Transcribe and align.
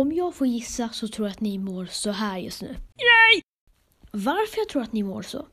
Om 0.00 0.12
jag 0.12 0.34
får 0.34 0.46
gissa 0.46 0.88
så 0.88 1.08
tror 1.08 1.28
jag 1.28 1.32
att 1.32 1.40
ni 1.40 1.58
mår 1.58 1.86
så 1.86 2.10
här 2.10 2.38
just 2.38 2.62
nu. 2.62 2.68
Yay! 2.68 3.42
Varför 4.10 4.58
jag 4.58 4.68
tror 4.68 4.82
att 4.82 4.92
ni 4.92 5.02
mår 5.02 5.22
så? 5.22 5.46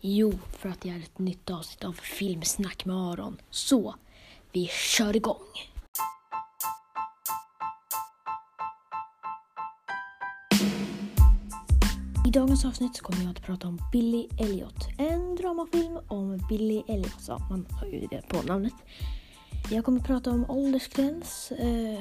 Jo, 0.00 0.32
för 0.58 0.68
att 0.68 0.80
det 0.80 0.88
är 0.90 0.98
ett 0.98 1.18
nytt 1.18 1.50
avsnitt 1.50 1.84
av 1.84 1.92
Filmsnack 1.92 2.84
med 2.84 2.96
Aron. 2.96 3.40
Så, 3.50 3.94
vi 4.52 4.66
kör 4.66 5.16
igång! 5.16 5.46
I 12.28 12.30
dagens 12.30 12.64
avsnitt 12.64 12.96
så 12.96 13.04
kommer 13.04 13.22
jag 13.22 13.30
att 13.30 13.42
prata 13.42 13.68
om 13.68 13.78
Billy 13.92 14.28
Elliot. 14.38 14.88
En 14.98 15.36
dramafilm 15.36 15.98
om 16.08 16.38
Billy 16.48 16.82
Elliot. 16.88 17.24
Ja, 17.28 17.38
man 17.50 17.66
hör 17.80 17.86
ju 17.86 18.06
det 18.06 18.28
på 18.28 18.42
namnet. 18.42 18.74
Jag 19.70 19.84
kommer 19.84 20.00
att 20.00 20.06
prata 20.06 20.30
om 20.30 20.50
åldersgräns, 20.50 21.52
eh, 21.52 22.00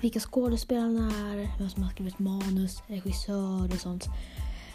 vilka 0.00 0.20
skådespelarna 0.20 1.06
är, 1.06 1.58
vem 1.58 1.70
som 1.70 1.82
har 1.82 1.90
skrivit 1.90 2.18
manus, 2.18 2.82
regissör 2.86 3.72
och 3.72 3.80
sånt. 3.80 4.06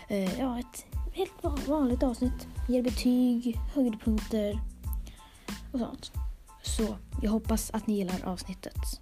Eh, 0.07 0.39
ja, 0.39 0.59
ett 0.59 0.85
helt 1.13 1.67
vanligt 1.67 2.03
avsnitt. 2.03 2.47
Ger 2.67 2.81
betyg, 2.81 3.59
höjdpunkter 3.73 4.59
och 5.71 5.79
sånt. 5.79 6.11
Så 6.63 6.97
jag 7.21 7.31
hoppas 7.31 7.71
att 7.71 7.87
ni 7.87 7.93
gillar 7.93 8.25
avsnittet. 8.25 9.01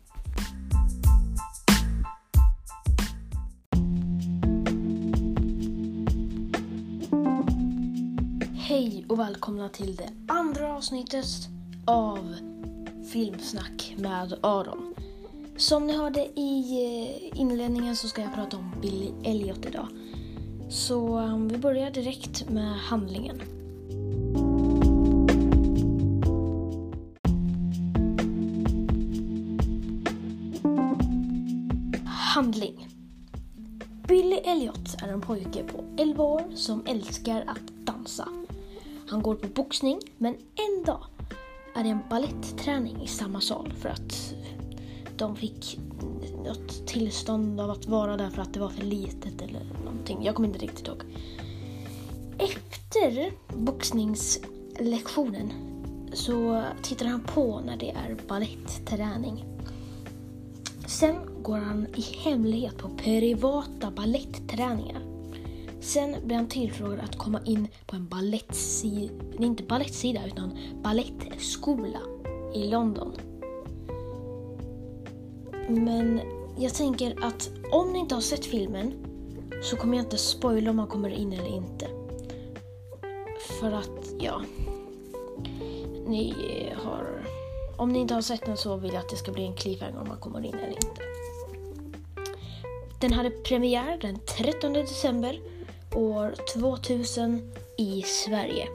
Hej 8.56 9.06
och 9.10 9.20
välkomna 9.20 9.70
till 9.70 9.96
det 9.96 10.10
andra 10.28 10.74
avsnittet 10.74 11.26
av 11.86 12.36
Filmsnack 13.14 13.96
med 13.98 14.40
Aron. 14.42 14.96
Som 15.60 15.88
ni 15.88 15.98
hörde 15.98 16.40
i 16.40 16.86
eh, 16.86 17.40
inledningen 17.40 17.96
så 17.96 18.08
ska 18.08 18.22
jag 18.22 18.34
prata 18.34 18.58
om 18.58 18.72
Billy 18.82 19.12
Elliot 19.24 19.66
idag. 19.66 19.88
Så 20.70 21.18
ehm, 21.18 21.48
vi 21.48 21.58
börjar 21.58 21.92
direkt 21.92 22.50
med 22.50 22.76
handlingen. 22.76 23.42
Handling. 32.06 32.88
Billy 34.08 34.36
Elliot 34.36 35.04
är 35.04 35.08
en 35.08 35.22
pojke 35.22 35.64
på 35.64 35.84
11 35.98 36.24
år 36.24 36.44
som 36.56 36.86
älskar 36.86 37.42
att 37.48 37.86
dansa. 37.86 38.28
Han 39.10 39.22
går 39.22 39.36
på 39.36 39.48
boxning 39.48 40.00
men 40.18 40.34
en 40.36 40.84
dag 40.86 41.04
är 41.76 41.84
det 41.84 41.90
en 41.90 42.00
ballettträning 42.10 43.02
i 43.04 43.08
samma 43.08 43.42
sal 43.42 43.74
för 43.82 43.90
att 43.90 44.34
de 45.20 45.36
fick 45.36 45.80
något 46.46 46.88
tillstånd 46.88 47.60
av 47.62 47.70
att 47.70 47.86
vara 47.86 48.18
där 48.18 48.30
för 48.30 48.42
att 48.42 48.54
det 48.54 48.60
var 48.60 48.70
för 48.70 48.84
litet 48.84 49.42
eller 49.42 49.62
någonting. 49.86 50.24
Jag 50.24 50.36
kommer 50.36 50.48
inte 50.48 50.60
riktigt 50.60 50.88
ihåg. 50.88 51.04
Efter 52.38 53.32
boxningslektionen 53.58 55.52
så 56.14 56.64
tittar 56.82 57.06
han 57.06 57.24
på 57.24 57.62
när 57.66 57.78
det 57.78 57.92
är 57.92 58.18
balettträning. 58.28 59.46
Sen 60.88 61.16
går 61.44 61.58
han 61.58 61.88
i 61.96 62.02
hemlighet 62.02 62.78
på 62.78 62.90
privata 62.90 63.92
ballettträningar. 63.92 65.02
Sen 65.82 66.16
blir 66.26 66.36
han 66.36 66.48
tillfrågad 66.48 67.00
att 67.00 67.18
komma 67.18 67.40
in 67.46 67.68
på 67.86 67.96
en 67.96 68.08
balettsida, 68.08 69.14
inte 69.40 69.64
balettsida 69.64 70.28
utan 70.28 70.58
balettskola 70.84 72.00
i 72.56 72.68
London. 72.68 73.12
Men 75.70 76.22
jag 76.58 76.74
tänker 76.74 77.26
att 77.26 77.50
om 77.72 77.94
ni 77.94 78.00
inte 78.00 78.16
har 78.16 78.22
sett 78.22 78.46
filmen 78.46 78.94
så 79.62 79.76
kommer 79.76 79.98
jag 79.98 80.06
inte 80.06 80.18
spoila 80.18 80.70
om 80.70 80.76
man 80.76 80.88
kommer 80.88 81.10
in 81.10 81.34
eller 81.34 81.48
inte. 81.48 81.88
För 83.60 83.72
att, 83.72 84.14
ja. 84.20 84.42
Ni 86.08 86.34
eh, 86.50 86.78
har... 86.78 87.26
Om 87.78 87.90
ni 87.90 88.00
inte 88.00 88.14
har 88.14 88.22
sett 88.22 88.46
den 88.46 88.58
så 88.58 88.76
vill 88.76 88.94
jag 88.94 89.00
att 89.00 89.10
det 89.10 89.16
ska 89.16 89.32
bli 89.32 89.46
en 89.46 89.56
cliffhanger 89.56 90.02
om 90.02 90.08
man 90.08 90.18
kommer 90.18 90.46
in 90.46 90.54
eller 90.54 90.68
inte. 90.68 91.02
Den 93.02 93.14
hade 93.14 93.30
premiär 93.30 93.98
den 94.02 94.20
13 94.20 94.74
december 94.74 95.42
år 95.96 96.36
2000 96.54 97.52
i 97.78 98.02
Sverige. 98.02 98.68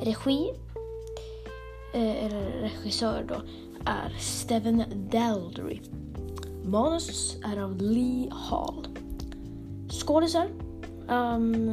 Regi, 0.00 0.50
eh, 1.94 2.24
eller 2.24 2.60
regissör 2.60 3.24
då, 3.28 3.34
är 3.86 4.16
Steven 4.18 4.84
Daldry. 5.12 5.80
Manus 6.64 7.36
är 7.44 7.62
av 7.62 7.76
Lee 7.76 8.30
Hall. 8.30 8.86
Skådisar 9.90 10.48
um, 11.08 11.70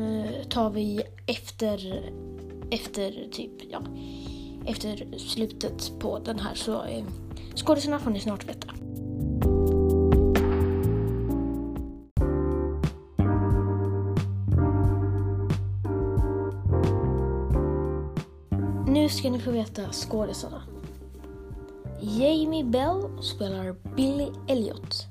tar 0.49 0.69
vi 0.69 1.01
efter, 1.27 2.09
efter 2.71 3.27
typ, 3.31 3.51
ja, 3.71 3.81
efter 4.65 5.17
slutet 5.17 5.91
på 5.99 6.19
den 6.19 6.39
här 6.39 6.55
så 6.55 6.83
eh, 6.83 7.03
skådisarna 7.55 7.99
får 7.99 8.11
ni 8.11 8.19
snart 8.19 8.49
veta. 8.49 8.67
Nu 18.87 19.09
ska 19.09 19.29
ni 19.29 19.39
få 19.39 19.51
veta 19.51 19.91
skådisarna. 19.91 20.70
Jamie 22.01 22.63
Bell 22.63 23.09
spelar 23.21 23.75
Billy 23.95 24.31
Elliot. 24.47 25.07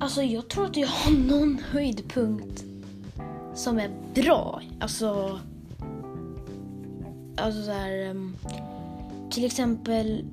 Alltså 0.00 0.22
jag 0.22 0.48
tror 0.48 0.66
att 0.66 0.76
jag 0.76 0.88
har 0.88 1.12
någon 1.12 1.58
höjdpunkt 1.70 2.64
som 3.54 3.78
är 3.78 3.90
bra. 4.14 4.62
Alltså... 4.80 5.40
Alltså 7.36 7.62
så 7.62 7.70
här, 7.70 8.10
ehm, 8.10 8.36
Till 9.30 9.44
exempel 9.44 10.24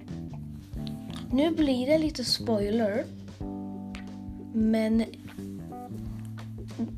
nu 1.36 1.52
blir 1.52 1.88
det 1.88 1.98
lite 1.98 2.26
spoiler. 2.26 3.06
Men 4.54 5.06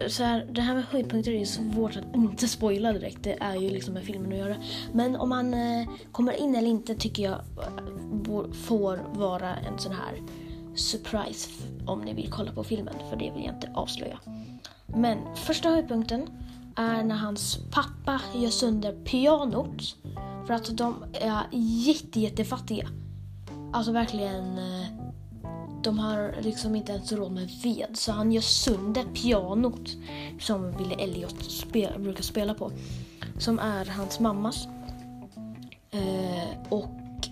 så 0.08 0.24
här, 0.24 0.48
det 0.52 0.62
här 0.62 0.74
med 0.74 0.84
höjdpunkter 0.84 1.32
är 1.32 1.40
ju 1.40 1.46
svårt 1.46 1.96
att 1.96 2.16
inte 2.16 2.48
spoila 2.48 2.94
direkt. 2.94 3.24
Det 3.24 3.38
är 3.40 3.56
ju 3.56 3.70
liksom 3.70 3.94
med 3.94 4.04
filmen 4.04 4.32
att 4.32 4.38
göra. 4.38 4.56
Men 4.94 5.16
om 5.16 5.30
man 5.30 5.54
eh, 5.54 5.88
kommer 6.12 6.34
in 6.34 6.56
eller 6.56 6.68
inte 6.68 6.96
tycker 6.96 7.24
jag 7.24 7.34
eh, 7.34 8.52
får 8.52 9.00
vara 9.14 9.56
en 9.56 9.80
sån 9.80 9.92
här 9.92 10.22
surprise 10.76 11.50
om 11.86 12.02
ni 12.02 12.14
vill 12.14 12.32
kolla 12.32 12.52
på 12.52 12.64
filmen. 12.64 12.94
För 13.10 13.18
det 13.18 13.32
vill 13.32 13.46
jag 13.46 13.56
inte 13.56 13.72
avslöja. 13.74 14.20
Men 14.86 15.18
första 15.36 15.70
höjdpunkten 15.70 16.30
är 16.76 17.04
när 17.04 17.16
hans 17.16 17.60
pappa 17.72 18.22
gör 18.36 18.50
sönder 18.50 18.92
pianot. 18.92 19.96
För 20.48 20.54
att 20.54 20.78
de 20.78 21.04
är 21.14 21.44
jätte, 21.52 22.20
jättefattiga. 22.20 22.88
Alltså 23.74 23.92
verkligen 23.92 24.58
eh, 24.58 24.88
de 25.88 26.00
har 26.00 26.36
liksom 26.42 26.76
inte 26.76 26.92
ens 26.92 27.12
råd 27.12 27.32
med 27.32 27.50
ved 27.64 27.88
så 27.94 28.12
han 28.12 28.32
gör 28.32 28.42
sönder 28.42 29.04
pianot 29.04 29.90
som 30.40 30.72
Billy 30.72 30.96
Elliot 30.96 31.44
spel, 31.44 32.00
brukar 32.00 32.24
spela 32.24 32.54
på. 32.54 32.72
Som 33.38 33.60
är 33.60 33.86
hans 33.86 34.20
mammas. 34.20 34.68
Eh, 35.92 36.70
och 36.70 37.28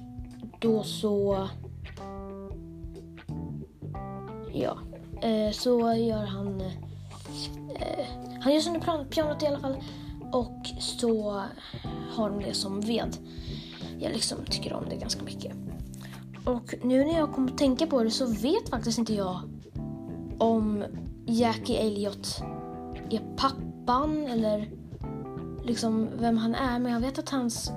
då 0.59 0.83
så... 0.83 1.47
Ja, 4.53 4.77
eh, 5.21 5.51
så 5.51 5.93
gör 5.93 6.25
han... 6.25 6.61
Eh, 6.61 8.05
han 8.41 8.53
gör 8.53 8.59
sönder 8.59 9.05
pianot 9.05 9.43
i 9.43 9.47
alla 9.47 9.59
fall. 9.59 9.77
Och 10.31 10.67
så 10.79 11.43
har 12.15 12.29
de 12.29 12.39
det 12.43 12.53
som 12.53 12.81
ved. 12.81 13.17
Jag 13.99 14.11
liksom 14.11 14.37
tycker 14.49 14.73
om 14.73 14.89
det 14.89 14.95
ganska 14.95 15.23
mycket. 15.23 15.51
Och 16.45 16.75
nu 16.81 17.03
när 17.03 17.18
jag 17.18 17.33
kommer 17.33 17.51
att 17.51 17.57
tänka 17.57 17.88
på 17.88 18.03
det 18.03 18.12
så 18.12 18.25
vet 18.25 18.69
faktiskt 18.69 18.97
inte 18.97 19.13
jag 19.13 19.39
om 20.38 20.83
Jackie 21.25 21.77
Elliot 21.77 22.42
är 23.09 23.21
pappan 23.38 24.27
eller 24.27 24.69
liksom 25.63 26.09
vem 26.19 26.38
han 26.38 26.56
är. 26.56 26.80
Men 26.80 26.92
jag 26.94 27.00
vet 27.00 27.19
att 27.19 27.30
hans 27.30 27.71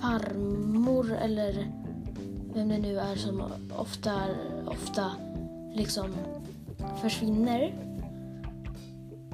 farmor 0.00 1.12
eller 1.12 1.72
vem 2.54 2.68
det 2.68 2.78
nu 2.78 2.98
är 2.98 3.16
som 3.16 3.42
ofta, 3.76 4.12
ofta 4.66 5.12
liksom 5.74 6.14
försvinner. 7.02 7.74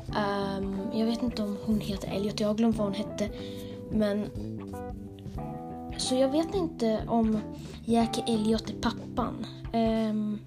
Um, 0.07 0.77
jag 0.93 1.07
vet 1.07 1.23
inte 1.23 1.43
om 1.43 1.57
hon 1.67 1.81
heter 1.81 2.09
Elliot, 2.09 2.41
jag 2.41 2.49
har 2.49 2.55
glömt 2.55 2.77
vad 2.77 2.87
hon 2.87 2.95
hette. 2.95 3.31
Men 3.91 4.27
så 5.97 6.15
jag 6.15 6.29
vet 6.29 6.55
inte 6.55 7.05
om 7.09 7.41
Jackie 7.85 8.35
Elliot 8.35 8.71
är 8.71 8.75
pappan. 8.75 9.47
Um, 9.73 10.41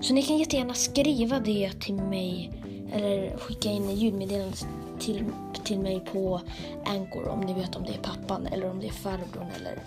så 0.00 0.14
ni 0.14 0.22
kan 0.22 0.38
jättegärna 0.38 0.74
skriva 0.74 1.40
det 1.40 1.72
till 1.80 1.94
mig 1.94 2.50
eller 2.92 3.36
skicka 3.36 3.68
in 3.68 3.90
ljudmeddelandet 3.90 4.66
till, 4.98 5.24
till 5.64 5.78
mig 5.78 6.00
på 6.12 6.40
Anchor 6.84 7.28
om 7.28 7.40
ni 7.40 7.54
vet 7.54 7.76
om 7.76 7.84
det 7.84 7.92
är 7.92 7.98
pappan 7.98 8.46
eller 8.46 8.70
om 8.70 8.80
det 8.80 8.86
är 8.86 8.92
farbrorn 8.92 9.48
eller, 9.56 9.78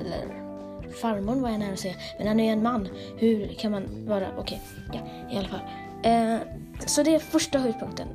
eller 0.00 0.44
farmor 1.00 1.34
var 1.34 1.50
jag 1.50 1.58
nära 1.58 1.72
att 1.72 1.78
säga. 1.78 1.94
Men 2.18 2.28
han 2.28 2.40
är 2.40 2.44
ju 2.44 2.50
en 2.50 2.62
man. 2.62 2.88
Hur 3.18 3.46
kan 3.48 3.72
man 3.72 4.06
vara... 4.06 4.26
Okej, 4.38 4.60
okay. 4.88 5.00
ja 5.00 5.34
i 5.34 5.38
alla 5.38 5.48
fall. 5.48 5.60
Uh, 6.06 6.40
så 6.86 7.02
det 7.02 7.14
är 7.14 7.18
första 7.18 7.58
höjdpunkten. 7.58 8.08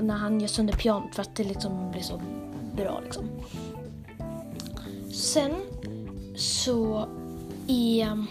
När 0.00 0.14
han 0.14 0.40
gör 0.40 0.48
sönder 0.48 0.74
pianot 0.74 1.14
för 1.14 1.22
att 1.22 1.36
det 1.36 1.44
liksom 1.44 1.90
blir 1.90 2.02
så 2.02 2.20
bra 2.76 3.00
liksom. 3.04 3.24
Sen 5.24 5.52
så 6.36 7.08
är 7.68 8.02
ehm, 8.02 8.26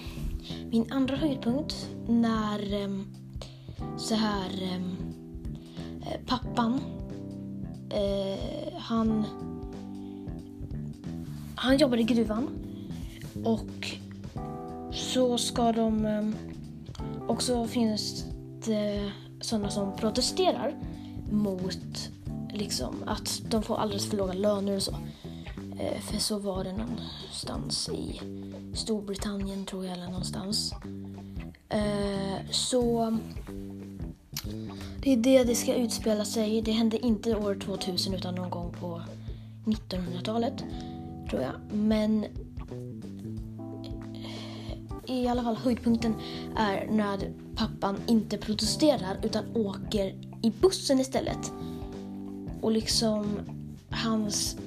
min 0.71 0.91
andra 0.91 1.15
höjdpunkt 1.15 1.89
när 2.07 2.73
ehm, 2.73 3.05
så 3.97 4.15
här 4.15 4.61
ehm, 4.61 4.95
eh, 6.01 6.19
pappan 6.25 6.79
eh, 7.89 8.73
han 8.77 9.25
han 11.55 11.77
jobbar 11.77 11.97
i 11.97 12.03
gruvan 12.03 12.49
och 13.43 13.97
så 14.91 15.37
ska 15.37 15.71
de 15.71 16.33
och 17.27 17.43
så 17.43 17.67
finns 17.67 18.25
det 18.65 19.11
sådana 19.41 19.69
som 19.69 19.95
protesterar 19.95 20.75
mot 21.31 22.09
liksom 22.53 22.95
att 23.05 23.41
de 23.49 23.63
får 23.63 23.77
alldeles 23.77 24.09
för 24.09 24.17
låga 24.17 24.33
löner 24.33 24.75
och 24.75 24.83
så. 24.83 24.95
Eh, 25.79 26.01
för 26.01 26.17
så 26.17 26.39
var 26.39 26.63
det 26.63 26.71
någonstans 26.71 27.89
i 27.89 28.21
Storbritannien 28.73 29.65
tror 29.65 29.85
jag 29.85 29.93
eller 29.93 30.05
någonstans. 30.05 30.73
Eh, 31.69 32.49
så 32.51 33.17
det 34.99 35.13
är 35.13 35.17
det 35.17 35.43
det 35.43 35.55
ska 35.55 35.73
utspela 35.73 36.25
sig. 36.25 36.61
Det 36.61 36.71
hände 36.71 37.05
inte 37.05 37.35
år 37.35 37.55
2000 37.55 38.13
utan 38.13 38.35
någon 38.35 38.49
gång 38.49 38.75
på 38.79 39.01
1900-talet 39.65 40.63
tror 41.29 41.41
jag. 41.41 41.77
Men 41.77 42.23
eh, 45.05 45.15
i 45.15 45.27
alla 45.27 45.43
fall 45.43 45.55
höjdpunkten 45.55 46.15
är 46.55 46.87
när 46.91 47.33
pappan 47.55 47.97
inte 48.07 48.37
protesterar 48.37 49.19
utan 49.23 49.43
åker 49.55 50.15
i 50.41 50.51
bussen 50.61 50.99
istället. 50.99 51.51
Och 52.61 52.71
liksom 52.71 53.39
hans 53.89 54.57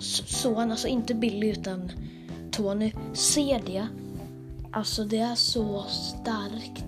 son, 0.00 0.70
alltså 0.70 0.88
inte 0.88 1.14
Billy 1.14 1.50
utan 1.50 1.92
Tony, 2.50 2.92
ser 3.12 3.62
det. 3.66 3.86
Alltså 4.72 5.04
det 5.04 5.18
är 5.18 5.34
så 5.34 5.84
starkt 5.88 6.84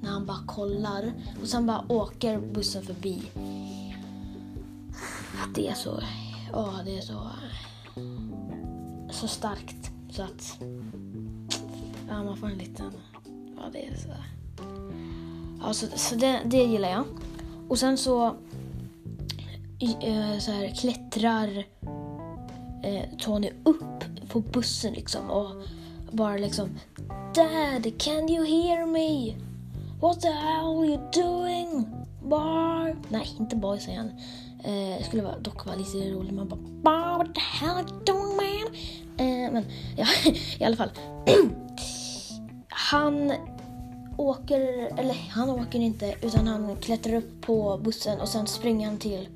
när 0.00 0.10
han 0.10 0.26
bara 0.26 0.46
kollar 0.46 1.12
och 1.42 1.48
sen 1.48 1.66
bara 1.66 1.84
åker 1.88 2.38
bussen 2.38 2.82
förbi. 2.82 3.22
Det 5.54 5.68
är 5.68 5.74
så, 5.74 6.00
ja 6.52 6.74
det 6.84 6.98
är 6.98 7.00
så, 7.00 7.30
så 9.10 9.28
starkt 9.28 9.90
så 10.10 10.22
att 10.22 10.58
ja, 12.08 12.24
man 12.24 12.36
får 12.36 12.46
en 12.46 12.58
liten, 12.58 12.92
ja 13.56 13.62
det 13.72 13.86
är 13.86 13.96
så. 13.96 14.08
Ja, 15.60 15.72
så, 15.72 15.86
så 15.96 16.14
det, 16.14 16.40
det 16.44 16.64
gillar 16.64 16.88
jag. 16.88 17.04
Och 17.68 17.78
sen 17.78 17.98
så, 17.98 18.26
eh, 19.80 20.38
så 20.38 20.50
här, 20.50 20.74
klättrar 20.80 21.64
eh, 22.82 23.18
Tony 23.18 23.50
upp 23.64 24.04
på 24.28 24.40
bussen 24.40 24.92
liksom 24.92 25.30
och 25.30 25.50
bara 26.10 26.36
liksom 26.36 26.68
Dad, 27.34 27.98
can 27.98 28.30
you 28.30 28.44
hear 28.44 28.86
me? 28.86 29.34
What 30.00 30.20
the 30.20 30.28
hell 30.28 30.78
are 30.78 30.86
you 30.86 31.10
doing? 31.12 31.86
Bar 32.22 32.96
Nej, 33.08 33.36
inte 33.38 33.56
boy 33.56 33.80
säger 33.80 33.98
han. 33.98 34.10
Eh, 34.64 35.04
skulle 35.04 35.22
vara, 35.22 35.38
dock 35.38 35.66
vara 35.66 35.76
lite 35.76 36.10
roligt. 36.10 36.34
Man 36.34 36.48
bara 36.48 36.60
Bar, 36.82 37.18
what 37.18 37.34
the 37.34 37.40
hell 37.40 37.76
are 37.76 37.80
you 37.80 38.04
doing 38.04 38.36
man? 38.36 38.74
Eh, 39.18 39.52
men 39.52 39.64
ja, 39.96 40.06
i 40.58 40.64
alla 40.64 40.76
fall. 40.76 40.90
han 42.68 43.32
åker, 44.16 44.60
eller 44.98 45.14
han 45.30 45.50
åker 45.50 45.78
inte 45.78 46.14
utan 46.22 46.46
han 46.46 46.76
klättrar 46.76 47.14
upp 47.14 47.40
på 47.40 47.80
bussen 47.82 48.20
och 48.20 48.28
sen 48.28 48.46
springer 48.46 48.86
han 48.86 48.98
till 48.98 49.28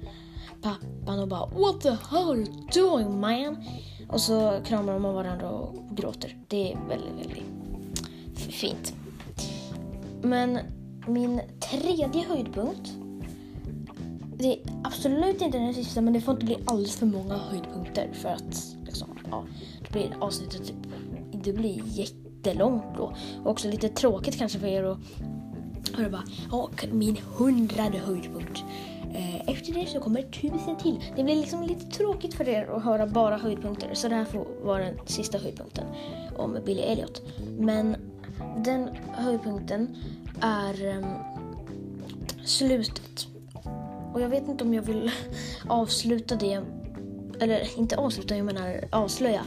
pappan 0.63 1.19
och 1.19 1.29
bara 1.29 1.47
What 1.47 1.81
the 1.81 1.89
hell 1.89 2.29
are 2.29 2.39
you 2.39 2.67
doing 2.75 3.21
man? 3.21 3.65
Och 4.09 4.21
så 4.21 4.61
kramar 4.65 4.93
de 4.93 5.03
varandra 5.03 5.51
och 5.51 5.97
gråter. 5.97 6.37
Det 6.49 6.73
är 6.73 6.79
väldigt, 6.89 7.13
väldigt 7.13 8.55
fint. 8.55 8.95
Men 10.23 10.59
min 11.07 11.41
tredje 11.61 12.25
höjdpunkt 12.29 12.93
det 14.43 14.53
är 14.53 14.61
absolut 14.85 15.43
inte 15.43 15.59
den 15.59 15.75
sista 15.75 16.01
men 16.01 16.13
det 16.13 16.21
får 16.21 16.35
inte 16.35 16.47
bli 16.47 16.59
alldeles 16.65 16.97
för 16.97 17.07
många 17.07 17.37
höjdpunkter 17.37 18.11
för 18.13 18.29
att 18.29 18.77
liksom, 18.85 19.09
ja, 19.31 19.45
då 19.79 19.93
blir 19.93 20.17
avsnittet 20.21 20.67
typ, 20.67 20.77
det 21.33 21.53
blir 21.53 21.83
jättelångt 21.85 22.85
då. 22.97 23.17
Och 23.45 23.51
också 23.51 23.69
lite 23.69 23.89
tråkigt 23.89 24.39
kanske 24.39 24.59
för 24.59 24.67
er 24.67 24.85
att 24.85 24.99
höra 25.95 26.11
bara, 26.11 26.25
och 26.51 26.87
min 26.93 27.17
hundrade 27.37 27.99
höjdpunkt. 27.99 28.65
Eh, 29.15 29.49
efter 29.49 29.73
det 29.73 29.87
så 29.87 30.01
kommer 30.01 30.23
tusen 30.23 30.77
till. 30.77 31.05
Det 31.17 31.25
blir 31.25 31.37
liksom 31.37 31.63
lite 31.63 31.87
tråkigt 31.87 32.35
för 32.35 32.49
er 32.49 32.67
att 32.77 32.85
höra 32.85 33.07
bara 33.07 33.37
höjdpunkter 33.37 33.95
så 33.95 34.09
det 34.09 34.15
här 34.15 34.25
får 34.25 34.47
vara 34.63 34.85
den 34.85 34.99
sista 35.07 35.39
höjdpunkten 35.39 35.87
om 36.37 36.59
Billy 36.67 36.81
Elliot. 36.81 37.23
Men 37.59 37.97
den 38.65 38.89
höjdpunkten 39.13 39.97
är 40.41 40.97
um, 40.97 41.05
slutet. 42.45 43.27
Och 44.15 44.21
jag 44.21 44.29
vet 44.29 44.49
inte 44.49 44.65
om 44.65 44.75
jag 44.75 44.83
vill 44.83 45.11
avsluta 45.69 46.35
det, 46.35 46.63
eller 47.41 47.79
inte 47.79 47.97
avsluta, 47.97 48.37
jag 48.37 48.47
menar 48.47 48.85
avslöja. 48.91 49.43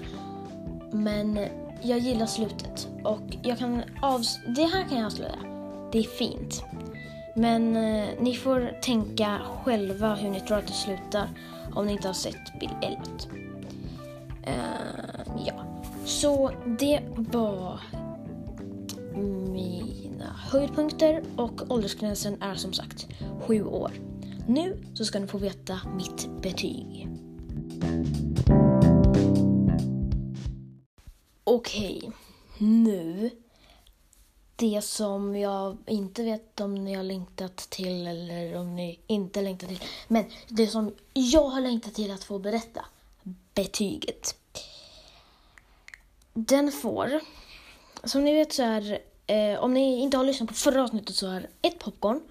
Men 0.91 1.39
jag 1.81 1.99
gillar 1.99 2.25
slutet 2.25 2.87
och 3.03 3.37
jag 3.43 3.57
kan 3.57 3.81
avs 4.01 4.39
det 4.55 4.65
här 4.65 4.89
kan 4.89 4.97
jag 4.97 5.05
avslöja. 5.05 5.35
Det 5.91 5.99
är 5.99 6.03
fint. 6.03 6.63
Men 7.37 7.75
eh, 7.75 8.09
ni 8.19 8.35
får 8.35 8.81
tänka 8.81 9.41
själva 9.63 10.15
hur 10.15 10.29
ni 10.29 10.39
tror 10.39 10.57
att 10.57 10.67
det 10.67 10.73
slutar 10.73 11.29
om 11.73 11.85
ni 11.85 11.91
inte 11.91 12.07
har 12.07 12.13
sett 12.13 12.59
Bill 12.59 12.69
Elliot. 12.81 13.27
Eh, 14.43 15.43
ja, 15.45 15.65
så 16.05 16.51
det 16.79 17.01
var 17.15 17.79
mina 19.51 20.35
höjdpunkter 20.51 21.23
och 21.35 21.71
åldersgränsen 21.71 22.41
är 22.41 22.55
som 22.55 22.73
sagt 22.73 23.07
sju 23.41 23.63
år. 23.63 23.91
Nu 24.47 24.83
så 24.93 25.05
ska 25.05 25.19
ni 25.19 25.27
få 25.27 25.37
veta 25.37 25.79
mitt 25.95 26.41
betyg. 26.41 27.09
Okej, 31.43 32.11
nu. 32.57 33.29
Det 34.55 34.81
som 34.83 35.35
jag 35.35 35.77
inte 35.87 36.23
vet 36.23 36.59
om 36.59 36.75
ni 36.75 36.93
har 36.93 37.03
längtat 37.03 37.57
till 37.57 38.07
eller 38.07 38.55
om 38.55 38.75
ni 38.75 38.99
inte 39.07 39.41
längtat 39.41 39.69
till. 39.69 39.83
Men 40.07 40.25
det 40.47 40.67
som 40.67 40.95
jag 41.13 41.49
har 41.49 41.61
längtat 41.61 41.93
till 41.93 42.11
att 42.11 42.23
få 42.23 42.39
berätta. 42.39 42.85
Betyget. 43.53 44.35
Den 46.33 46.71
får, 46.71 47.21
som 48.03 48.23
ni 48.23 48.33
vet 48.33 48.53
så 48.53 48.63
är, 48.63 48.99
eh, 49.27 49.59
om 49.59 49.73
ni 49.73 49.99
inte 49.99 50.17
har 50.17 50.23
lyssnat 50.23 50.49
på 50.49 50.55
förra 50.55 50.83
avsnittet 50.83 51.15
så 51.15 51.27
är 51.27 51.49
ett 51.61 51.79
popcorn 51.79 52.21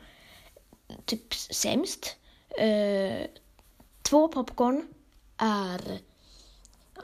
typ 1.05 1.35
sämst. 1.35 2.17
Eh, 2.59 3.27
två 4.03 4.29
popcorn 4.29 4.87
är, 5.37 6.01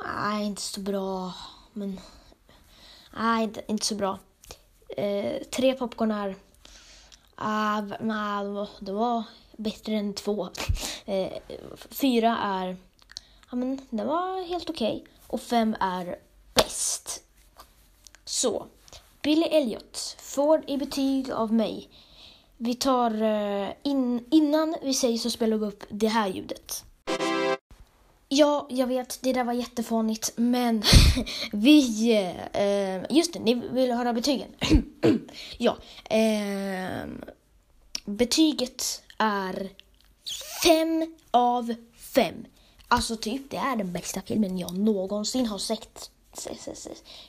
nej 0.05 0.47
inte 0.47 0.63
så 0.63 0.81
bra, 0.81 1.35
men 1.73 2.01
nej 3.17 3.45
inte, 3.45 3.63
inte 3.67 3.87
så 3.87 3.95
bra. 3.95 4.19
Eh, 5.01 5.43
tre 5.51 5.75
popcorn 5.75 6.11
är, 6.11 6.35
nah, 8.03 8.69
det 8.81 8.93
var 8.93 9.23
bättre 9.57 9.95
än 9.95 10.15
två. 10.15 10.49
Eh, 11.05 11.33
fyra 11.91 12.39
är, 12.39 12.77
ja 13.51 13.57
men 13.57 13.81
det 13.91 14.05
var 14.05 14.45
helt 14.45 14.71
okej. 14.71 14.97
Okay. 14.97 15.13
Och 15.27 15.41
fem 15.41 15.77
är 15.81 16.19
bäst. 16.55 17.23
Så, 18.25 18.67
Billy 19.23 19.43
Elliot 19.43 20.17
får 20.19 20.71
i 20.71 20.77
betyg 20.77 21.31
av 21.31 21.53
mig. 21.53 21.89
Vi 22.57 22.75
tar, 22.75 23.23
eh, 23.23 23.71
in, 23.83 24.25
innan 24.31 24.77
vi 24.83 24.95
säger 24.95 25.19
så 25.19 25.31
spelar 25.31 25.57
vi 25.57 25.67
upp 25.67 25.85
det 25.89 26.09
här 26.09 26.29
ljudet. 26.29 26.85
Ja, 28.33 28.67
jag 28.71 28.87
vet, 28.87 29.19
det 29.23 29.33
där 29.33 29.45
var 29.45 29.53
jättefånigt, 29.53 30.33
men 30.37 30.83
vi... 31.53 32.13
Eh, 32.53 33.17
just 33.17 33.33
det, 33.33 33.39
ni 33.39 33.55
vill 33.55 33.93
höra 33.93 34.13
betygen? 34.13 34.49
ja. 35.59 35.77
Eh, 36.05 37.07
betyget 38.05 39.03
är 39.19 39.71
fem 40.63 41.17
av 41.31 41.75
fem. 41.97 42.47
Alltså 42.89 43.17
typ, 43.17 43.51
det 43.51 43.57
är 43.57 43.77
den 43.77 43.93
bästa 43.93 44.23
filmen 44.23 44.59
jag 44.59 44.79
någonsin 44.79 45.47
har 45.47 45.59
sett. 45.59 46.11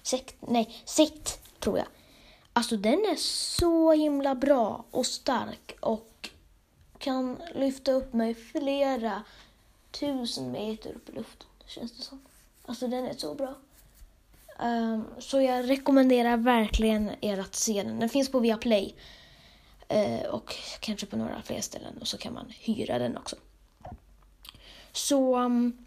Sett, 0.03 0.36
nej, 0.39 0.81
sett 0.86 1.39
tror 1.60 1.77
jag. 1.77 1.88
Alltså 2.53 2.77
den 2.77 3.00
är 3.00 3.15
så 3.55 3.91
himla 3.91 4.36
bra 4.36 4.86
och 4.91 5.05
stark 5.05 5.77
och 5.79 6.29
kan 6.98 7.41
lyfta 7.55 7.91
upp 7.91 8.13
mig 8.13 8.36
flera 8.36 9.24
tusen 9.91 10.51
meter 10.51 10.95
upp 10.95 11.10
i 11.10 11.12
luften, 11.12 11.48
känns 11.65 11.91
det 11.91 12.03
som. 12.03 12.21
Alltså 12.65 12.88
den 12.88 13.05
är 13.05 13.13
så 13.13 13.36
bra. 13.36 13.55
Um, 14.60 15.05
så 15.19 15.41
jag 15.41 15.69
rekommenderar 15.69 16.38
verkligen 16.38 17.12
er 17.21 17.39
att 17.39 17.55
se 17.55 17.83
den. 17.83 18.00
Den 18.00 18.10
finns 18.10 18.31
på 18.31 18.39
Viaplay. 18.39 18.95
Uh, 19.93 20.25
och 20.25 20.55
kanske 20.79 21.05
på 21.05 21.17
några 21.17 21.41
fler 21.41 21.62
ställen 21.62 21.98
och 22.01 22.07
så 22.07 22.17
kan 22.17 22.33
man 22.33 22.45
hyra 22.50 23.00
den 23.00 23.17
också. 23.17 23.36
Så 24.91 25.39
um, 25.39 25.86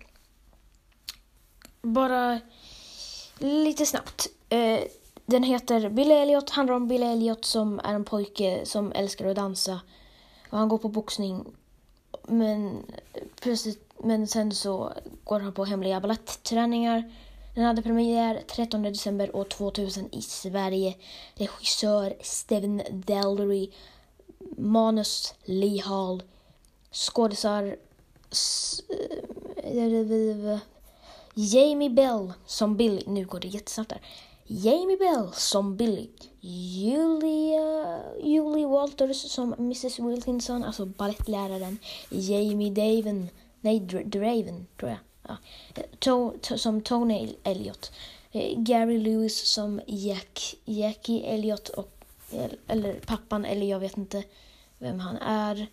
bara 1.83 2.41
lite 3.39 3.87
snabbt. 3.87 4.27
Uh, 4.53 4.81
den 5.27 5.43
heter 5.43 5.89
Bill 5.91 6.11
Elliot, 6.11 6.51
handlar 6.51 6.75
om 6.75 6.89
Bill 6.89 7.03
Elliot 7.03 7.45
som 7.45 7.81
är 7.85 7.95
en 7.95 8.05
pojke 8.05 8.67
som 8.67 8.93
älskar 8.93 9.27
att 9.27 9.37
dansa. 9.37 9.81
Och 10.51 10.59
han 10.59 10.69
går 10.69 10.79
på 10.79 10.89
boxning. 10.89 11.45
Men 12.23 12.83
plötsligt 13.41 13.84
men 14.05 14.27
sen 14.27 14.53
så 14.53 14.93
går 15.25 15.41
han 15.41 15.53
på 15.53 15.65
hemliga 15.65 16.01
balettträningar. 16.01 17.13
Den 17.55 17.65
hade 17.65 17.83
premiär 17.83 18.43
13 18.47 18.83
december 18.83 19.37
år 19.37 19.45
2000 19.45 20.09
i 20.13 20.23
Sverige. 20.23 20.95
Regissör 21.35 22.15
Steven 22.21 22.83
Delry. 22.91 23.71
Manus 24.57 25.35
Lee 25.45 25.83
Hall. 25.83 26.23
Skådisar 26.93 27.77
Jamie 31.35 31.91
Bell 31.91 32.33
som 32.47 32.77
Billy. 32.77 33.03
Nu 33.07 33.25
går 33.25 33.41
det 33.41 33.49
jättesnabbt 33.49 33.91
där. 33.91 34.01
Jamie 34.47 34.97
Bell 34.97 35.33
som 35.33 35.77
Billy. 35.77 36.09
Julia, 36.41 38.01
Julie 38.23 38.67
Walters 38.67 39.31
som 39.31 39.53
Mrs 39.53 39.99
Wilkinson, 39.99 40.65
alltså 40.65 40.87
balettläraren. 40.87 41.79
Jamie 42.11 42.71
Daven 42.71 43.29
Nej, 43.65 43.81
Draven 44.05 44.67
tror 44.77 44.91
jag. 44.91 44.99
Ja. 45.29 45.37
To, 45.99 46.33
to, 46.41 46.59
som 46.59 46.81
Tony 46.81 47.35
Elliot. 47.43 47.93
Eh, 48.33 48.59
Gary 48.59 48.99
Lewis 48.99 49.47
som 49.47 49.81
Jack, 49.87 50.55
Jackie 50.65 51.23
Elliot 51.27 51.69
och, 51.69 52.05
eller 52.67 52.95
pappan, 53.07 53.45
eller 53.45 53.67
jag 53.67 53.81
vet 53.81 53.97
inte 53.97 54.25
vem 54.79 55.01
han 55.01 55.17
är. 55.17 55.67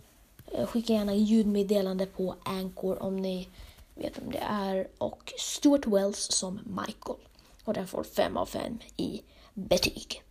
Eh, 0.45 0.67
skicka 0.67 0.93
gärna 0.93 1.15
ljudmeddelande 1.15 2.05
på 2.05 2.36
Anchor 2.43 3.03
om 3.03 3.17
ni 3.17 3.48
vet 3.95 4.17
vem 4.17 4.31
det 4.31 4.43
är. 4.50 4.88
Och 4.98 5.33
Stuart 5.38 5.88
Wells 5.88 6.31
som 6.31 6.60
Michael. 6.63 7.19
Och 7.63 7.74
den 7.74 7.88
får 7.88 8.03
fem 8.03 8.38
av 8.38 8.45
fem 8.45 8.79
i 8.98 9.21
betyg. 9.53 10.24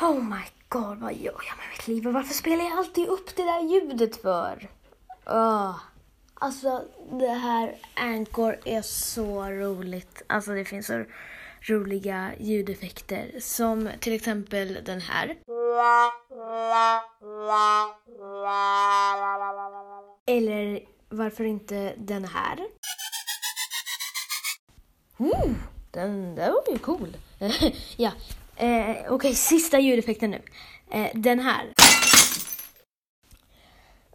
Oh 0.00 0.22
my 0.22 0.44
god, 0.68 0.98
vad 0.98 1.14
gör 1.14 1.42
jag 1.48 1.56
med 1.56 1.66
mitt 1.76 1.88
liv? 1.88 2.06
Och 2.06 2.12
varför 2.12 2.34
spelar 2.34 2.64
jag 2.64 2.78
alltid 2.78 3.08
upp 3.08 3.36
det 3.36 3.42
där 3.42 3.60
ljudet 3.60 4.16
för? 4.16 4.70
Oh. 5.26 5.76
Alltså 6.34 6.84
det 7.10 7.28
här 7.28 7.76
Anchor 7.94 8.58
är 8.64 8.82
så 8.82 9.44
roligt. 9.44 10.22
Alltså 10.26 10.54
det 10.54 10.64
finns 10.64 10.86
så 10.86 11.04
roliga 11.60 12.30
ljudeffekter 12.38 13.34
som 13.40 13.90
till 14.00 14.12
exempel 14.12 14.78
den 14.84 15.00
här. 15.00 15.36
Eller 20.26 20.80
varför 21.08 21.44
inte 21.44 21.94
den 21.96 22.24
här? 22.24 22.58
Uh, 25.20 25.54
den 25.90 26.34
där 26.34 26.50
var 26.50 26.72
ju 26.72 26.78
cool. 26.78 27.16
ja, 27.96 28.12
eh, 28.56 28.90
okej, 28.90 29.10
okay, 29.10 29.34
sista 29.34 29.78
ljudeffekten 29.78 30.30
nu. 30.30 30.42
Eh, 30.90 31.10
den 31.14 31.40
här. 31.40 31.72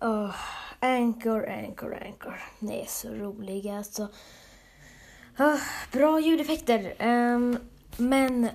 Oh. 0.02 0.36
Anchor, 0.80 1.50
Anchor, 1.50 2.04
Anchor. 2.04 2.42
Ni 2.60 2.80
är 2.80 2.86
så 2.86 3.10
roliga 3.10 3.78
alltså. 3.78 4.08
Ah, 5.38 5.58
bra 5.92 6.20
ljudeffekter. 6.20 6.96
Um, 7.08 7.58
men 7.98 8.50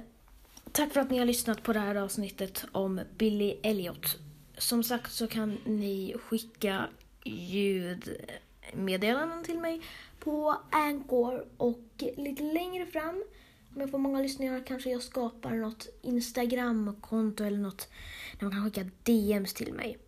tack 0.72 0.92
för 0.92 1.00
att 1.00 1.10
ni 1.10 1.18
har 1.18 1.26
lyssnat 1.26 1.62
på 1.62 1.72
det 1.72 1.80
här 1.80 1.94
avsnittet 1.94 2.64
om 2.72 3.00
Billy 3.18 3.56
Elliot. 3.62 4.18
Som 4.58 4.82
sagt 4.82 5.12
så 5.12 5.26
kan 5.26 5.58
ni 5.64 6.14
skicka 6.18 6.88
ljudmeddelanden 7.24 9.44
till 9.44 9.58
mig 9.58 9.82
på 10.18 10.56
Anchor 10.70 11.46
och 11.56 12.04
lite 12.16 12.42
längre 12.42 12.86
fram 12.86 13.24
om 13.74 13.80
jag 13.80 13.90
får 13.90 13.98
många 13.98 14.20
lyssningar 14.20 14.62
kanske 14.66 14.90
jag 14.90 15.02
skapar 15.02 15.50
något 15.50 15.88
Instagram-konto 16.02 17.44
eller 17.44 17.58
något 17.58 17.88
där 18.38 18.46
man 18.46 18.52
kan 18.52 18.64
skicka 18.64 18.90
DMs 19.02 19.54
till 19.54 19.72
mig. 19.72 19.98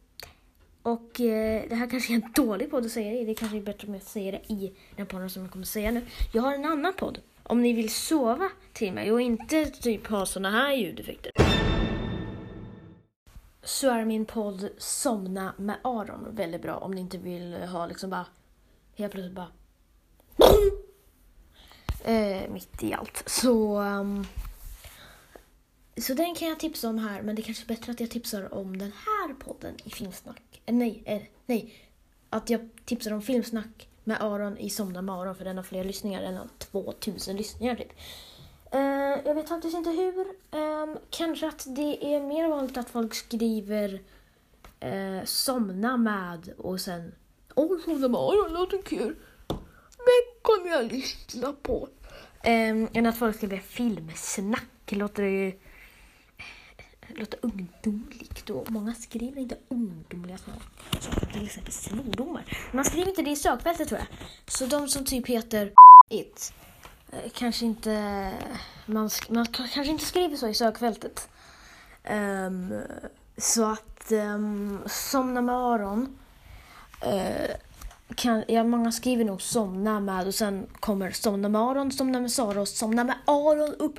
Och 0.87 1.21
eh, 1.21 1.69
det 1.69 1.75
här 1.75 1.91
kanske 1.91 2.13
är 2.13 2.15
en 2.15 2.33
dålig 2.35 2.71
podd 2.71 2.87
att 2.87 2.93
säga 2.93 3.11
det 3.11 3.19
i. 3.19 3.25
Det 3.25 3.35
kanske 3.35 3.57
är 3.57 3.63
bättre 3.63 3.89
om 3.89 3.95
jag 3.95 4.03
säger 4.03 4.33
det 4.33 4.53
i 4.53 4.73
den 4.97 5.07
podden 5.07 5.31
som 5.31 5.43
jag 5.43 5.51
kommer 5.51 5.65
att 5.65 5.69
säga 5.69 5.91
nu. 5.91 6.03
Jag 6.33 6.43
har 6.43 6.55
en 6.55 6.65
annan 6.65 6.93
podd. 6.93 7.21
Om 7.43 7.63
ni 7.63 7.73
vill 7.73 7.91
sova 7.91 8.51
till 8.73 8.93
mig 8.93 9.13
och 9.13 9.21
inte 9.21 9.67
typ 9.67 10.07
ha 10.07 10.27
såna 10.27 10.51
här 10.51 10.73
ljudeffekter. 10.73 11.33
Så 13.63 13.91
är 13.91 14.05
min 14.05 14.25
podd 14.25 14.69
Somna 14.79 15.55
med 15.59 15.77
Aron 15.83 16.29
väldigt 16.31 16.63
bra 16.63 16.77
om 16.77 16.91
ni 16.91 17.01
inte 17.01 17.19
vill 17.19 17.55
ha 17.55 17.87
liksom 17.87 18.11
bara 18.11 18.27
helt 18.97 19.13
plötsligt 19.13 19.35
bara 19.35 19.51
eh, 22.05 22.51
mitt 22.51 22.83
i 22.83 22.95
allt. 22.95 23.23
Så 23.27 23.81
um, 23.81 24.27
så 25.97 26.15
den 26.15 26.35
kan 26.35 26.49
jag 26.49 26.61
tipsa 26.61 26.89
om 26.89 26.99
här, 26.99 27.23
men 27.23 27.37
det 27.37 27.43
är 27.43 27.45
kanske 27.45 27.65
är 27.65 27.69
bättre 27.77 27.93
att 27.93 28.01
jag 28.01 28.11
tipsar 28.11 28.55
om 28.55 28.79
den 28.79 28.93
här 28.93 29.35
podden 29.35 29.75
i 29.85 29.91
Filmsnack. 29.91 30.56
Nej, 30.67 31.03
eh, 31.07 31.23
nej. 31.47 31.75
Att 32.31 32.51
jag 32.51 32.69
tipsar 32.85 33.13
om 33.13 33.23
Filmsnack 33.23 33.89
med 34.05 34.23
Aron 34.23 34.59
i 34.59 34.71
Somna 34.71 35.03
med 35.03 35.15
Aron, 35.15 35.35
för 35.35 35.45
den 35.45 35.57
har 35.57 35.65
fler 35.65 35.85
lyssningar. 35.85 36.23
Den 36.23 36.37
har 36.37 36.49
2000 36.59 37.37
lyssningar 37.37 37.77
typ. 37.77 37.93
Uh, 38.75 39.27
jag 39.27 39.35
vet 39.35 39.49
faktiskt 39.49 39.77
inte 39.77 39.91
hur. 39.91 40.27
Um, 40.61 40.99
kanske 41.11 41.49
att 41.49 41.65
det 41.69 42.15
är 42.15 42.21
mer 42.21 42.49
vanligt 42.49 42.77
att 42.77 42.91
folk 42.91 43.15
skriver 43.15 44.03
uh, 44.85 45.25
somna 45.25 45.97
med 45.97 46.53
och 46.59 46.81
sen 46.81 47.15
Åh, 47.55 47.79
somna 47.85 48.09
med 48.09 48.21
Aron 48.21 48.53
låter 48.53 48.83
kul. 48.83 49.17
Det 49.97 50.43
kommer 50.43 50.71
jag 50.71 50.93
lyssna 50.93 51.53
på. 51.63 51.89
Um, 52.47 52.89
än 52.93 53.07
att 53.07 53.19
folk 53.19 53.37
skriver 53.37 53.59
filmsnack 53.59 54.93
låter 54.93 55.23
det 55.23 55.31
ju 55.31 55.53
låta 57.17 57.37
ungdomligt 57.41 58.51
och 58.51 58.71
många 58.71 58.95
skriver 58.95 59.41
inte 59.41 59.57
ungdomliga 59.69 60.39
saker, 60.39 60.63
alltså, 60.91 61.11
till 61.33 61.45
exempel 61.45 61.73
svordomar. 61.73 62.45
Man 62.73 62.85
skriver 62.85 63.09
inte 63.09 63.23
det 63.23 63.31
i 63.31 63.37
sökfältet 63.37 63.89
tror 63.89 64.01
jag. 64.01 64.09
Så 64.53 64.67
de 64.67 64.89
som 64.89 65.05
typ 65.05 65.27
heter 65.27 65.73
it 66.09 66.53
eh, 67.13 67.31
kanske 67.35 67.67
inte, 67.67 67.93
eh, 67.93 68.57
man, 68.87 69.11
man 69.29 69.47
kanske 69.47 69.87
inte 69.87 70.05
skriver 70.05 70.37
så 70.37 70.49
i 70.49 70.55
sökfältet. 70.55 71.29
Um, 72.11 72.83
så 73.37 73.65
att 73.65 74.13
ehm, 74.13 74.35
um, 74.35 74.83
somna 74.87 75.41
med 75.41 75.55
Aron 75.55 76.19
uh, 77.07 77.57
kan, 78.15 78.45
ja, 78.49 78.65
många 78.65 78.93
skriver 78.93 79.25
nog 79.25 79.43
somna 79.43 80.01
med 80.01 80.27
och 80.27 80.35
sen 80.35 80.67
kommer 80.81 81.11
somna 81.11 81.49
med 81.49 81.61
Aron, 81.61 81.93
somna 81.93 82.21
med 82.21 82.33
Sara 82.33 82.61
och 82.61 82.69
somna 82.69 83.05
med 83.05 83.17
Aron 83.25 83.75
upp. 83.75 83.99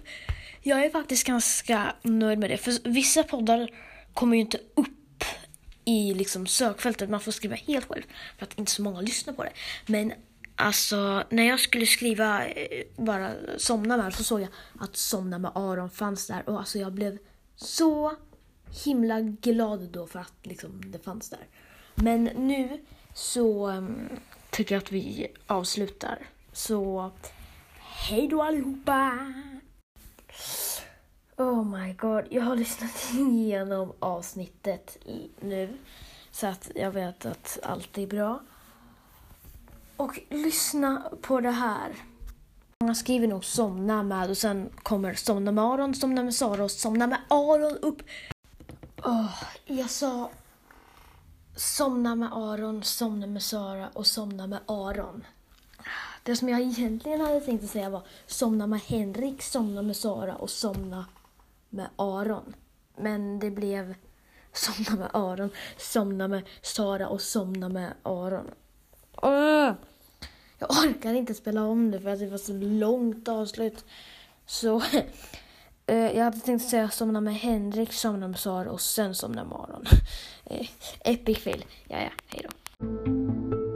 Jag 0.67 0.85
är 0.85 0.89
faktiskt 0.89 1.27
ganska 1.27 1.95
nöjd 2.01 2.39
med 2.39 2.49
det, 2.49 2.57
för 2.57 2.89
vissa 2.89 3.23
poddar 3.23 3.69
kommer 4.13 4.35
ju 4.35 4.41
inte 4.41 4.59
upp 4.75 5.23
i 5.85 6.13
liksom 6.13 6.47
sökfältet. 6.47 7.09
Man 7.09 7.19
får 7.19 7.31
skriva 7.31 7.55
helt 7.55 7.85
själv 7.85 8.03
för 8.37 8.45
att 8.45 8.59
inte 8.59 8.71
så 8.71 8.81
många 8.81 9.01
lyssnar 9.01 9.33
på 9.33 9.43
det. 9.43 9.51
Men 9.85 10.13
alltså, 10.55 11.23
när 11.29 11.43
jag 11.43 11.59
skulle 11.59 11.85
skriva 11.85 12.45
eh, 12.45 12.83
bara 12.97 13.31
somna 13.57 13.97
med 13.97 14.13
så 14.13 14.23
såg 14.23 14.41
jag 14.41 14.49
att 14.79 14.97
somna 14.97 15.37
med 15.39 15.51
Aron 15.55 15.89
fanns 15.89 16.27
där 16.27 16.49
och 16.49 16.59
alltså 16.59 16.79
jag 16.79 16.93
blev 16.93 17.17
så 17.55 18.15
himla 18.85 19.21
glad 19.21 19.89
då 19.91 20.07
för 20.07 20.19
att 20.19 20.33
liksom 20.43 20.91
det 20.91 20.99
fanns 20.99 21.29
där. 21.29 21.47
Men 21.95 22.23
nu 22.23 22.85
så 23.13 23.69
um, 23.69 24.09
tycker 24.49 24.75
jag 24.75 24.81
att 24.81 24.91
vi 24.91 25.27
avslutar. 25.47 26.19
Så 26.51 27.11
hej 27.79 28.27
då 28.27 28.43
allihopa! 28.43 29.33
Oh 31.39 31.63
my 31.63 31.93
god, 31.93 32.25
jag 32.29 32.43
har 32.43 32.55
lyssnat 32.55 33.13
igenom 33.13 33.93
avsnittet 33.99 34.97
nu. 35.39 35.77
Så 36.31 36.47
att 36.47 36.71
jag 36.75 36.91
vet 36.91 37.25
att 37.25 37.59
allt 37.63 37.97
är 37.97 38.07
bra. 38.07 38.39
Och 39.97 40.19
lyssna 40.29 41.03
på 41.21 41.41
det 41.41 41.51
här. 41.51 41.95
Många 42.79 42.95
skriver 42.95 43.27
nog 43.27 43.45
somna 43.45 44.03
med 44.03 44.29
och 44.29 44.37
sen 44.37 44.69
kommer 44.83 45.13
somna 45.13 45.51
med 45.51 45.63
Aron, 45.63 45.95
somna 45.95 46.23
med 46.23 46.35
Sara 46.35 46.63
och 46.63 46.71
somna 46.71 47.07
med 47.07 47.19
Aron 47.27 47.77
upp. 47.77 48.01
Oh, 49.03 49.43
jag 49.65 49.89
sa 49.89 50.29
somna 51.55 52.15
med 52.15 52.29
Aron, 52.33 52.83
somna 52.83 53.27
med 53.27 53.43
Sara 53.43 53.89
och 53.93 54.07
somna 54.07 54.47
med 54.47 54.59
Aron. 54.65 55.23
Det 56.23 56.35
som 56.35 56.49
jag 56.49 56.61
egentligen 56.61 57.21
hade 57.21 57.41
tänkt 57.41 57.63
att 57.63 57.69
säga 57.69 57.89
var 57.89 58.01
somna 58.25 58.67
med 58.67 58.81
Henrik, 58.81 59.41
somna 59.41 59.81
med 59.81 59.95
Sara 59.95 60.35
och 60.35 60.49
somna 60.49 61.05
med 61.77 61.89
Aron. 61.95 62.55
Men 62.97 63.39
det 63.39 63.51
blev 63.51 63.95
somna 64.53 64.95
med 64.99 65.09
Aron, 65.13 65.49
somna 65.77 66.27
med 66.27 66.43
Sara 66.61 67.07
och 67.07 67.21
somna 67.21 67.69
med 67.69 67.93
Aron. 68.03 68.51
Jag 70.59 70.69
orkar 70.69 71.13
inte 71.13 71.33
spela 71.33 71.63
om 71.63 71.91
det 71.91 71.99
för 71.99 72.09
att 72.09 72.19
det 72.19 72.29
var 72.29 72.37
så 72.37 72.53
långt 72.53 73.27
avslut. 73.27 73.85
Så 74.45 74.81
eh, 75.85 76.17
jag 76.17 76.23
hade 76.23 76.39
tänkt 76.39 76.69
säga 76.69 76.89
somna 76.89 77.21
med 77.21 77.35
Henrik, 77.35 77.93
somna 77.93 78.27
med 78.27 78.39
Sara 78.39 78.71
och 78.71 78.81
sen 78.81 79.15
somna 79.15 79.43
med 79.43 79.57
Aron. 79.57 79.85
Eh, 80.49 80.67
epic 80.99 81.43
fail. 81.43 81.65
Ja, 81.87 81.97
ja, 81.97 82.09
hej 82.27 82.45
då. 82.49 83.66